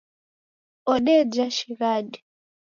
Odeja 0.93 1.47
shighadi. 1.57 2.19